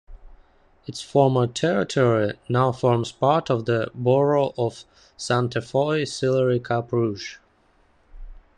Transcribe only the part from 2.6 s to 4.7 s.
forms part of the borough